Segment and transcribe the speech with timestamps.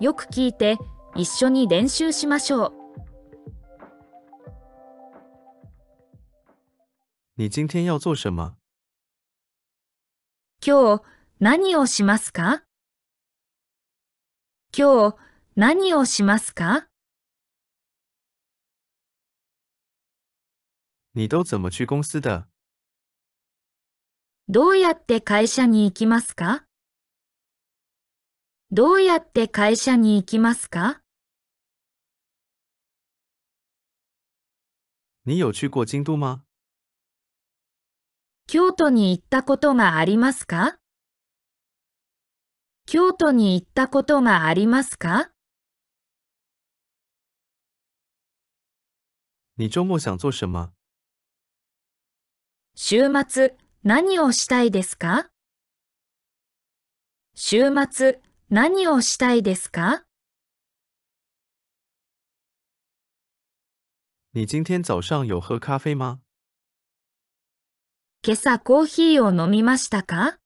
[0.00, 0.76] よく聞いて
[1.16, 2.72] 一緒に練習しましょう。
[7.36, 8.54] 你今天要做什么？
[10.60, 11.02] 今日
[11.40, 12.62] 何をしますか？
[14.76, 15.16] 今日
[15.56, 16.86] 何をしますか？
[21.14, 22.44] 你都怎么去公司的？
[24.48, 26.67] どうやって会社に行きますか？
[28.70, 31.00] どうやって会社に行きますか？
[35.24, 36.42] 你有去过京都吗？
[38.46, 40.76] 京都に行ったことがありますか？
[42.84, 45.30] 京都に行ったことがありますか？
[49.56, 50.72] 你周末想做什么？
[52.74, 55.30] 週末何をしたいですか？
[57.34, 58.20] 週末
[58.50, 60.04] 何をしたいですか？
[64.32, 66.20] 你今天早上有喝咖啡吗？
[68.22, 70.38] 今朝コーヒーを飲みましたか？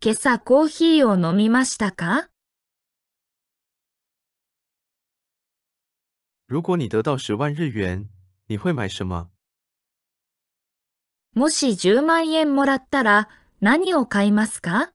[0.00, 2.28] 今朝コーヒーを飲みましたか？
[6.46, 8.08] 如果你得到十万日元，
[8.46, 9.28] 你会买什么？
[11.34, 13.28] もし10万円もらったら
[13.60, 14.92] 何を買いますか？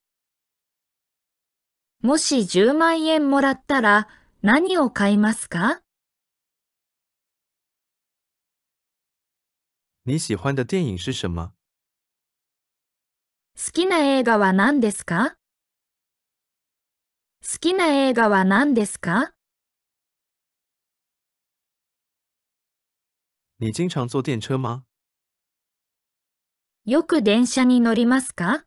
[2.01, 4.07] もし10万円もらったら
[4.41, 5.81] 何を買いますか？
[10.03, 11.53] 你喜欢的电影是什么？
[13.55, 15.35] 好きな映画は何ですか？
[17.43, 19.33] 好きな映画は何ですか？
[23.59, 24.83] 你经常坐电车吗？
[26.85, 28.65] よく電車に乗りますか？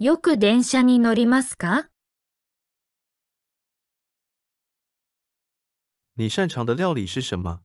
[0.00, 1.88] よく電車に乗りますか？
[6.16, 7.62] 你擅長的料理是什麼？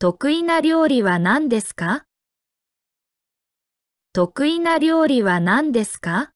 [0.00, 2.04] 得意な料理は何ですか？
[4.12, 6.32] 得意な料理は何ですか？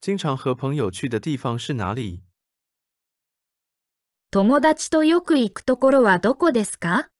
[0.00, 2.20] 經常和朋友去的地方是哪裡？
[4.30, 7.11] 友達とよく行くところはどこですか？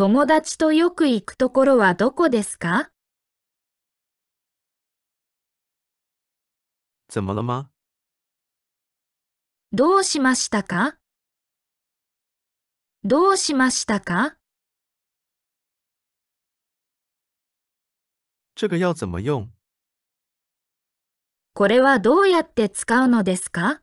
[0.00, 2.88] 友達とよく行くところはどこですか？
[7.10, 7.70] 怎麼了嗎？
[9.72, 10.96] どうしましたか？
[13.04, 14.38] どうしましたか？
[18.56, 19.48] 這個要怎麼用？
[21.52, 23.82] これはどうやって使うのですか？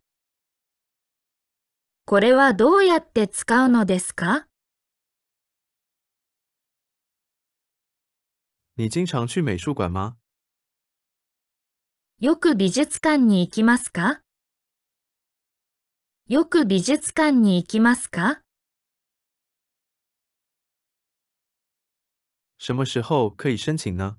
[2.05, 4.46] これはどうやって使うのですか？
[8.79, 10.17] 你經常去美術館嗎？
[12.19, 14.21] よく美術館に行きますか？
[16.27, 18.43] よく美術館に行きますか？
[22.59, 24.17] 什麼時候可以申請呢？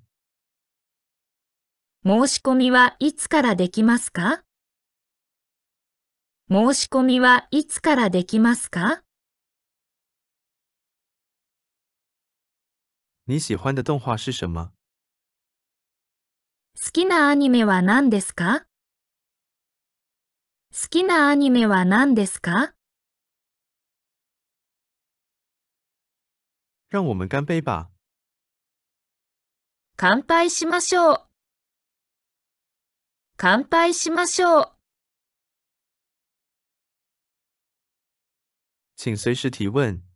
[2.03, 4.43] 申し込みはいつからできますか？
[6.51, 9.03] 申し込みはいつからできますか？
[13.29, 14.71] 你喜歡的動畫是什麼？
[16.73, 18.65] 好きなアニメは何ですか？
[20.73, 22.73] 好きなアニメは何ですか？
[26.89, 27.91] 讓我們乾杯吧！
[29.95, 31.25] 乾杯しましょう。
[33.37, 34.71] 乾杯しましょう。
[38.97, 40.08] 請隨時提問。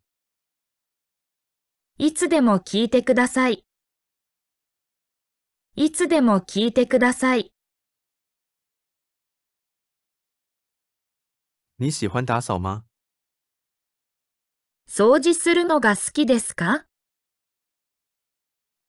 [1.99, 3.63] いつでも聞いてください。
[5.75, 7.53] いつでも聞いてください。
[11.77, 12.83] 你喜歡打掃嗎？
[14.89, 16.85] 掃除するのが好きですか？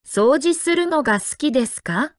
[0.03, 2.15] 掃除するのが好きですか？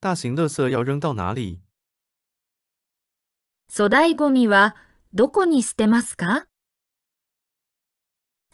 [0.00, 1.60] 大型垃圾要扔到哪裡？
[3.68, 4.74] 粗大ゴミは
[5.12, 6.46] どこに捨てますか？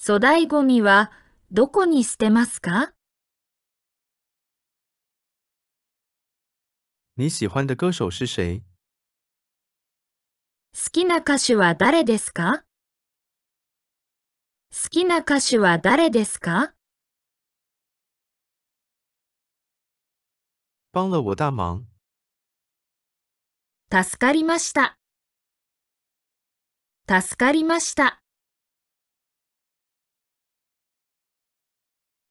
[0.02, 1.12] 粗大ゴミは
[1.50, 2.94] どこに捨てますか？
[7.18, 8.62] 你喜歡的歌手是誰？
[10.72, 12.64] 好きな歌手は誰ですか？
[14.72, 16.72] 好きな歌手は誰ですか？
[20.94, 21.84] 幫了我大忙。
[23.92, 24.96] 助かりました。
[27.06, 28.19] 助かりました。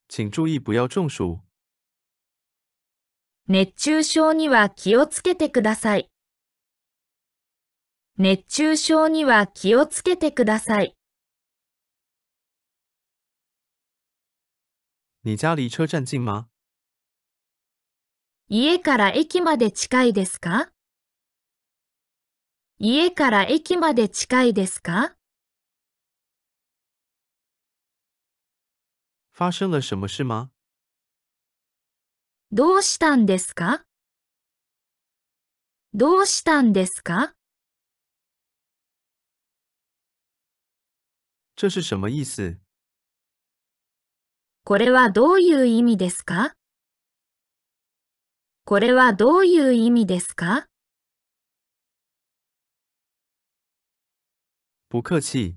[0.09, 1.39] 请注意不要中暑。
[3.47, 6.09] 熱中症には気をつけてください。
[8.17, 10.95] 熱中症には気をつけてください。
[15.23, 16.47] 你家离车站近吗？
[18.49, 20.71] 家から駅まで近いですか？
[22.79, 25.18] 家から駅まで近いですか？
[29.39, 30.51] 发生了什么事吗？
[32.51, 33.85] どうしたんですか？
[35.93, 37.33] どうしたんですか？
[41.55, 42.57] 这是什么意思？
[44.65, 46.53] これはどういう意味ですか？
[48.65, 50.67] これはどういう意味ですか？
[54.89, 55.55] 不客气。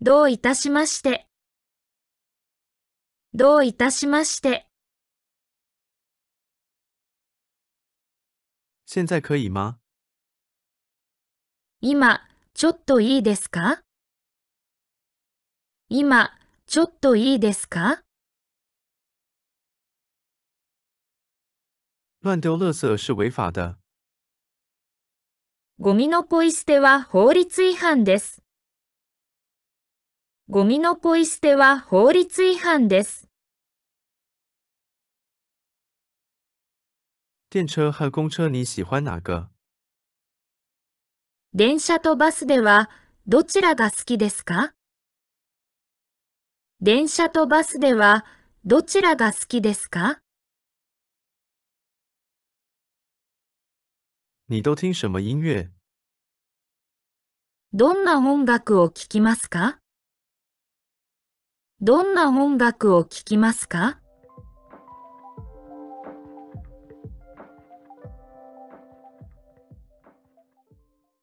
[0.00, 1.26] どういたしまして。
[3.36, 4.68] どういたしまして。
[8.86, 9.78] 现在可以吗？
[11.80, 12.20] 今、
[12.54, 13.82] ちょっといいですか？
[15.88, 16.30] 今、
[16.66, 18.04] ちょっといいですか？
[22.22, 23.76] 乱丢垃圾是违法的。
[25.80, 28.42] ゴミのポイ捨ては法律違反です。
[30.48, 33.23] ゴミのポイ捨ては法律違反です。
[37.54, 39.48] 电车和公车你喜欢哪个？
[41.54, 42.90] 電車とバスでは
[43.28, 44.74] どちらが好きですか？
[46.80, 48.24] 電車とバスでは
[48.64, 50.18] どちらが好きですか？
[54.48, 55.70] 你都听什么音乐？
[57.72, 59.78] どんな音楽を聴きますか？
[61.80, 64.00] どんな音楽を聴きますか？